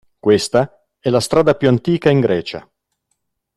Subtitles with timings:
[0.19, 2.67] Questa è la strada più antica in Grecia.